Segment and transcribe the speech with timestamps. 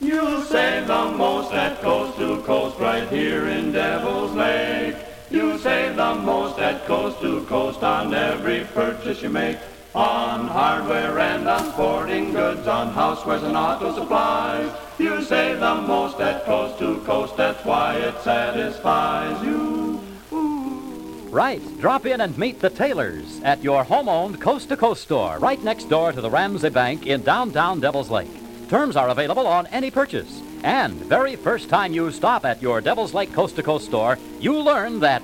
[0.00, 4.94] You save the most at coast to coast right here in Devil's Lake.
[5.28, 9.58] You save the most at coast to coast on every purchase you make.
[9.96, 14.70] On hardware and on sporting goods, on housewares and auto supplies.
[14.98, 20.00] You save the most at coast to coast, that's why it satisfies you.
[21.30, 21.60] Right.
[21.80, 25.62] Drop in and meet the Taylors at your home owned coast to coast store right
[25.64, 28.30] next door to the Ramsey Bank in downtown Devil's Lake.
[28.68, 30.42] Terms are available on any purchase.
[30.62, 34.58] And very first time you stop at your Devil's Lake Coast to Coast store, you
[34.58, 35.22] learn that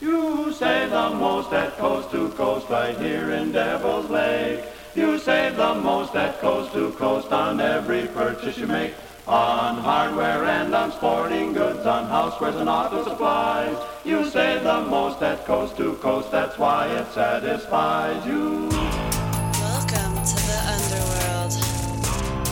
[0.00, 4.64] You save the most at coast to coast right here in Devil's Lake.
[4.94, 8.94] You save the most at coast to coast on every purchase you make.
[9.26, 13.76] On hardware and on sporting goods, on housewares and auto supplies.
[14.04, 19.11] You save the most at coast to coast, that's why it satisfies you.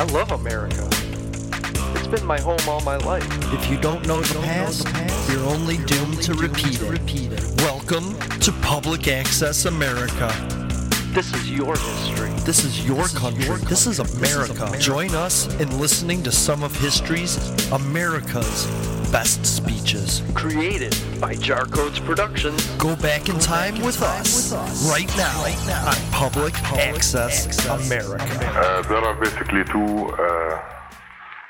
[0.00, 0.88] I love America.
[1.98, 3.22] It's been my home all my life.
[3.52, 4.88] If you don't know the past,
[5.30, 7.60] you're only doomed to repeat it.
[7.60, 10.32] Welcome to Public Access America.
[11.12, 12.30] This is your history.
[12.46, 13.54] This is your country.
[13.68, 14.74] This is America.
[14.78, 17.36] Join us in listening to some of history's
[17.70, 18.64] America's
[19.10, 20.22] best speeches.
[20.34, 22.64] Created by Jarcodes Productions.
[22.78, 24.52] Go back in time with us
[24.86, 25.58] right now right
[25.90, 28.24] on Public Access America.
[28.54, 30.62] Uh, there are basically two uh,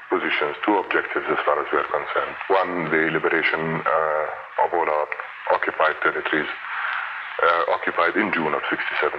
[0.08, 2.34] positions, two objectives as far as we are concerned.
[2.48, 5.06] One, the liberation uh, of all our
[5.52, 6.48] occupied territories,
[7.44, 9.12] uh, occupied in June of 67.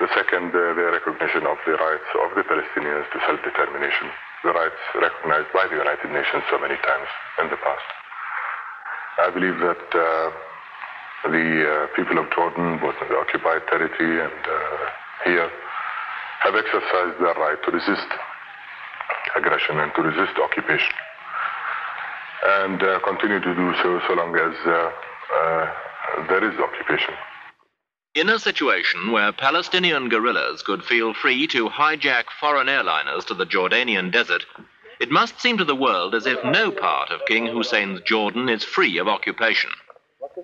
[0.00, 4.08] The second, uh, the recognition of the rights of the Palestinians to self-determination,
[4.44, 7.08] the rights recognized by the United Nations so many times
[7.44, 7.88] in the past.
[9.20, 10.28] I believe that uh,
[11.28, 14.86] the uh, people of Jordan, both in the occupied territory and uh,
[15.24, 15.50] here,
[16.40, 18.08] have exercised their right to resist
[19.36, 20.96] aggression and to resist occupation,
[22.64, 25.64] and uh, continue to do so so long as uh, uh,
[26.28, 27.12] there is occupation.
[28.12, 33.46] In a situation where Palestinian guerrillas could feel free to hijack foreign airliners to the
[33.46, 34.44] Jordanian desert,
[34.98, 38.64] it must seem to the world as if no part of King Hussein's Jordan is
[38.64, 39.70] free of occupation.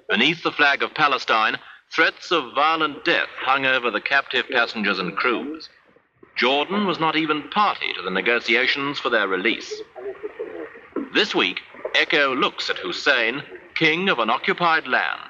[0.08, 1.58] Beneath the flag of Palestine,
[1.90, 5.68] threats of violent death hung over the captive passengers and crews.
[6.36, 9.82] Jordan was not even party to the negotiations for their release.
[11.12, 11.62] This week,
[11.96, 13.42] Echo looks at Hussein,
[13.74, 15.20] king of an occupied land.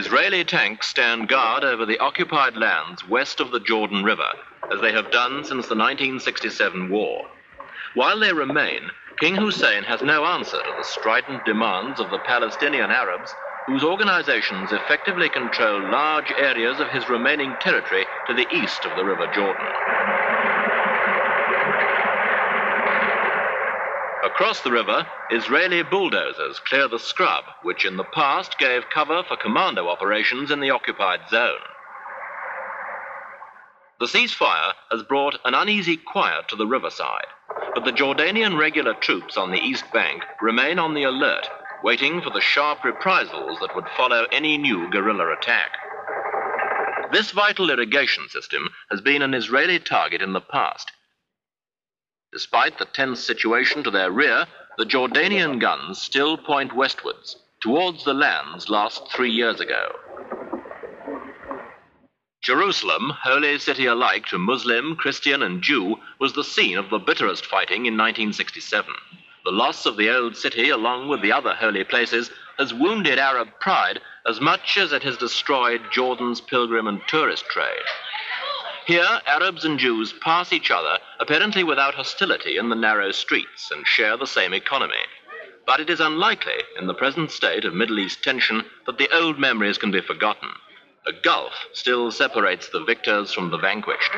[0.00, 4.30] Israeli tanks stand guard over the occupied lands west of the Jordan River,
[4.72, 7.26] as they have done since the 1967 war.
[7.92, 8.80] While they remain,
[9.18, 13.34] King Hussein has no answer to the strident demands of the Palestinian Arabs
[13.66, 19.04] whose organizations effectively control large areas of his remaining territory to the east of the
[19.04, 20.29] River Jordan.
[24.22, 29.36] Across the river, Israeli bulldozers clear the scrub, which in the past gave cover for
[29.38, 31.60] commando operations in the occupied zone.
[33.98, 37.28] The ceasefire has brought an uneasy quiet to the riverside,
[37.74, 41.48] but the Jordanian regular troops on the east bank remain on the alert,
[41.82, 45.70] waiting for the sharp reprisals that would follow any new guerrilla attack.
[47.10, 50.92] This vital irrigation system has been an Israeli target in the past.
[52.32, 54.46] Despite the tense situation to their rear,
[54.78, 59.92] the Jordanian guns still point westwards, towards the lands lost three years ago.
[62.40, 67.44] Jerusalem, holy city alike to Muslim, Christian, and Jew, was the scene of the bitterest
[67.44, 68.94] fighting in 1967.
[69.44, 73.48] The loss of the old city, along with the other holy places, has wounded Arab
[73.58, 77.88] pride as much as it has destroyed Jordan's pilgrim and tourist trade.
[78.86, 83.86] Here, Arabs and Jews pass each other, apparently without hostility, in the narrow streets and
[83.86, 85.04] share the same economy.
[85.66, 89.38] But it is unlikely, in the present state of Middle East tension, that the old
[89.38, 90.48] memories can be forgotten.
[91.06, 94.12] A gulf still separates the victors from the vanquished.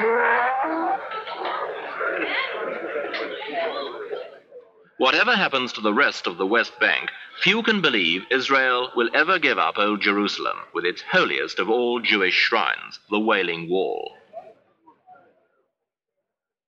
[4.99, 7.11] Whatever happens to the rest of the West Bank,
[7.41, 12.01] few can believe Israel will ever give up Old Jerusalem with its holiest of all
[12.01, 14.17] Jewish shrines, the Wailing Wall.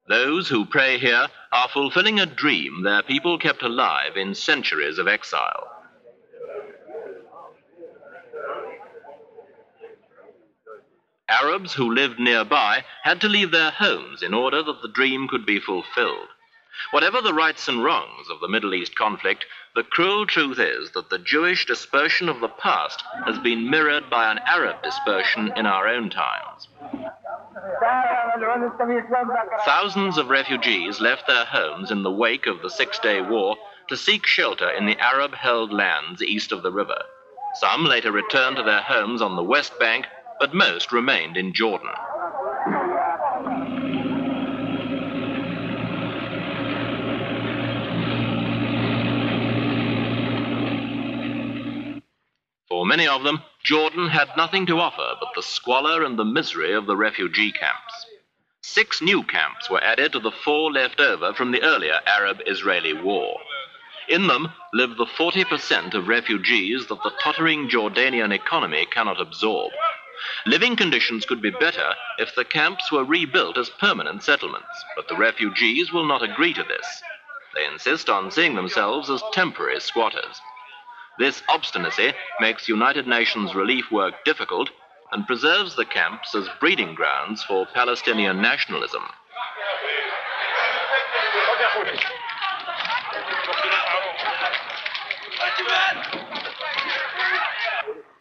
[0.06, 5.08] Those who pray here are fulfilling a dream their people kept alive in centuries of
[5.08, 5.70] exile.
[11.26, 15.46] Arabs who lived nearby had to leave their homes in order that the dream could
[15.46, 16.28] be fulfilled.
[16.90, 21.08] Whatever the rights and wrongs of the Middle East conflict, the cruel truth is that
[21.08, 25.88] the Jewish dispersion of the past has been mirrored by an Arab dispersion in our
[25.88, 26.68] own times.
[29.64, 33.56] Thousands of refugees left their homes in the wake of the Six Day War
[33.88, 37.00] to seek shelter in the Arab held lands east of the river.
[37.54, 40.06] Some later returned to their homes on the West Bank,
[40.40, 41.90] but most remained in Jordan.
[52.68, 56.74] For many of them, Jordan had nothing to offer but the squalor and the misery
[56.74, 58.06] of the refugee camps.
[58.74, 62.92] Six new camps were added to the four left over from the earlier Arab Israeli
[62.92, 63.38] war.
[64.08, 69.70] In them live the 40% of refugees that the tottering Jordanian economy cannot absorb.
[70.44, 75.16] Living conditions could be better if the camps were rebuilt as permanent settlements, but the
[75.16, 77.02] refugees will not agree to this.
[77.54, 80.40] They insist on seeing themselves as temporary squatters.
[81.16, 84.70] This obstinacy makes United Nations relief work difficult
[85.14, 89.02] and preserves the camps as breeding grounds for Palestinian nationalism.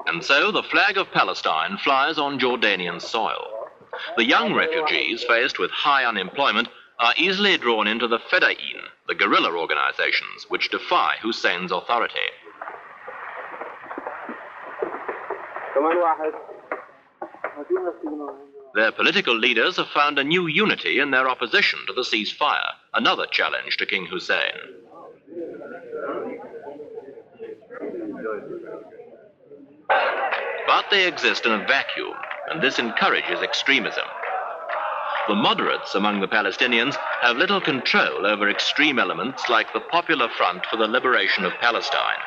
[0.06, 3.48] And so the flag of Palestine flies on Jordanian soil.
[4.16, 6.68] The young refugees, faced with high unemployment,
[7.00, 12.30] are easily drawn into the Fedayeen, the guerrilla organizations which defy Hussein's authority.
[18.75, 23.28] Their political leaders have found a new unity in their opposition to the ceasefire, another
[23.28, 24.54] challenge to King Hussein.
[30.66, 32.16] But they exist in a vacuum,
[32.49, 34.06] and this encourages extremism.
[35.28, 40.66] The moderates among the Palestinians have little control over extreme elements like the Popular Front
[40.66, 42.19] for the Liberation of Palestine.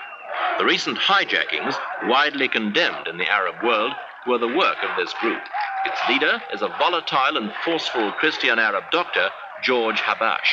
[0.59, 3.93] The recent hijackings, widely condemned in the Arab world,
[4.27, 5.43] were the work of this group.
[5.85, 9.31] Its leader is a volatile and forceful Christian Arab doctor,
[9.63, 10.51] George Habash.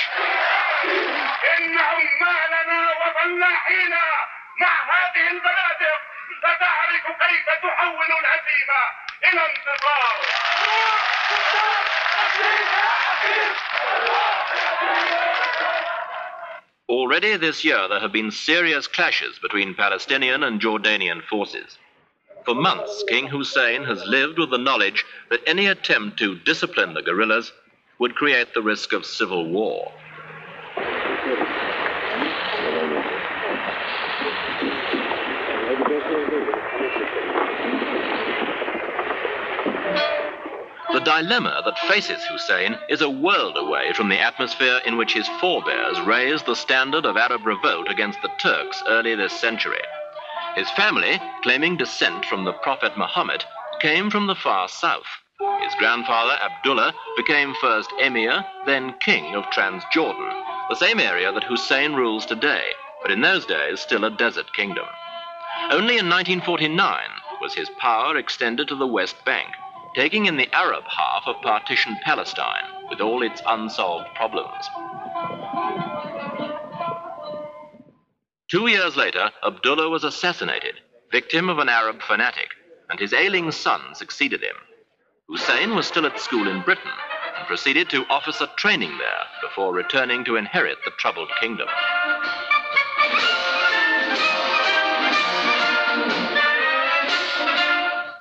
[16.90, 21.78] Already this year, there have been serious clashes between Palestinian and Jordanian forces.
[22.46, 27.02] For months, King Hussein has lived with the knowledge that any attempt to discipline the
[27.02, 27.54] guerrillas
[28.00, 29.92] would create the risk of civil war.
[40.92, 45.28] The dilemma that faces Hussein is a world away from the atmosphere in which his
[45.40, 49.82] forebears raised the standard of Arab revolt against the Turks early this century.
[50.56, 53.44] His family, claiming descent from the Prophet Muhammad,
[53.80, 55.08] came from the far south.
[55.62, 61.94] His grandfather, Abdullah, became first emir, then king of Transjordan, the same area that Hussein
[61.94, 62.72] rules today,
[63.02, 64.86] but in those days still a desert kingdom.
[65.70, 67.10] Only in 1949
[67.42, 69.50] was his power extended to the West Bank,
[69.96, 74.66] taking in the Arab half of partitioned Palestine with all its unsolved problems.
[78.54, 80.76] Two years later, Abdullah was assassinated,
[81.12, 82.50] victim of an Arab fanatic,
[82.88, 84.56] and his ailing son succeeded him.
[85.28, 86.92] Hussein was still at school in Britain
[87.36, 91.68] and proceeded to officer training there before returning to inherit the troubled kingdom.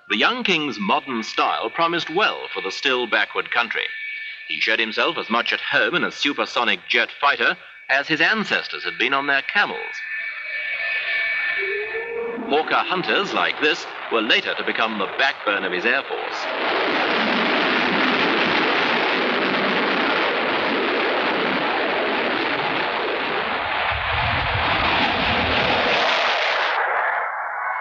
[0.08, 3.84] The young king's modern style promised well for the still backward country.
[4.48, 7.54] He showed himself as much at home in a supersonic jet fighter
[7.90, 9.94] as his ancestors had been on their camels.
[12.52, 16.38] Hawker hunters like this were later to become the backbone of his air force.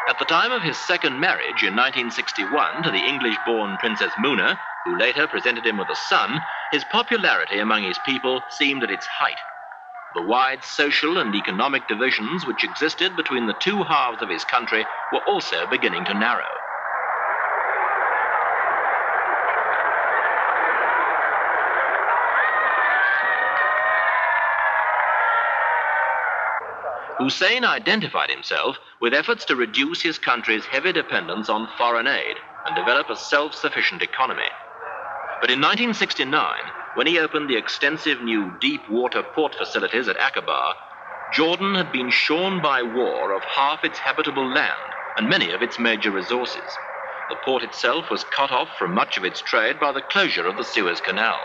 [0.08, 4.58] At the time of his second marriage in 1961 to the English born Princess Muna,
[4.86, 6.40] who later presented him with a son,
[6.72, 9.36] his popularity among his people seemed at its height.
[10.14, 14.86] The wide social and economic divisions which existed between the two halves of his country
[15.14, 16.52] were also beginning to narrow.
[27.22, 32.76] Hussein identified himself with efforts to reduce his country's heavy dependence on foreign aid and
[32.76, 34.50] develop a self sufficient economy.
[35.40, 36.58] But in 1969,
[36.94, 40.74] when he opened the extensive new deep water port facilities at Aqaba,
[41.32, 45.80] Jordan had been shorn by war of half its habitable land and many of its
[45.80, 46.78] major resources.
[47.30, 50.58] The port itself was cut off from much of its trade by the closure of
[50.58, 51.40] the Suez Canal.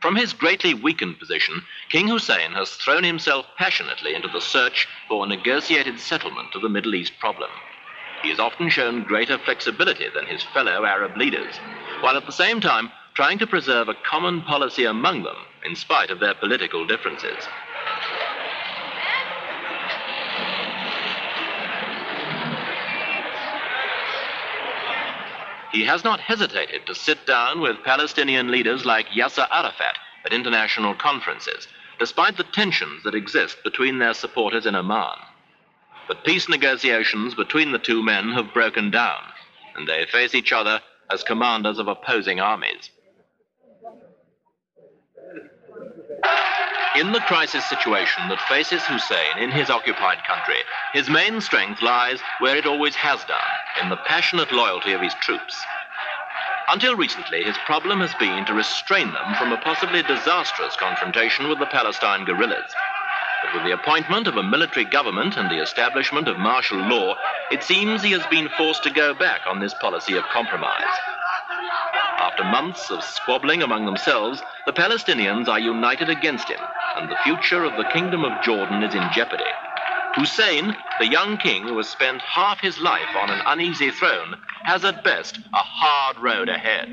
[0.00, 5.24] From his greatly weakened position, King Hussein has thrown himself passionately into the search for
[5.24, 7.50] a negotiated settlement of the Middle East problem.
[8.22, 11.58] He has often shown greater flexibility than his fellow Arab leaders,
[12.00, 16.10] while at the same time trying to preserve a common policy among them in spite
[16.10, 17.48] of their political differences.
[25.72, 29.96] He has not hesitated to sit down with Palestinian leaders like Yasser Arafat
[30.26, 31.68] at international conferences,
[31.98, 35.16] despite the tensions that exist between their supporters in Amman.
[36.06, 39.22] But peace negotiations between the two men have broken down,
[39.74, 42.90] and they face each other as commanders of opposing armies.
[46.96, 50.62] In the crisis situation that faces Hussein in his occupied country,
[50.94, 53.52] his main strength lies where it always has done
[53.82, 55.62] in the passionate loyalty of his troops.
[56.68, 61.58] Until recently, his problem has been to restrain them from a possibly disastrous confrontation with
[61.58, 62.74] the Palestine guerrillas.
[63.44, 67.14] But with the appointment of a military government and the establishment of martial law,
[67.52, 70.82] it seems he has been forced to go back on this policy of compromise.
[72.18, 76.60] After months of squabbling among themselves, the Palestinians are united against him,
[76.96, 79.44] and the future of the Kingdom of Jordan is in jeopardy.
[80.16, 84.82] Hussein, the young king who has spent half his life on an uneasy throne, has
[84.82, 86.88] at best a hard road ahead.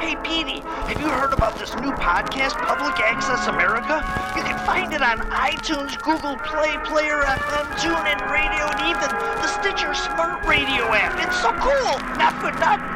[0.00, 4.02] Hey, Petey, have you heard about this new podcast, Public Access America?
[4.36, 9.46] You can find it on iTunes, Google Play, Player FM, TuneIn Radio, and even the
[9.46, 11.14] Stitcher Smart Radio app.
[11.24, 11.98] It's so cool!
[12.18, 12.95] Not for nothing.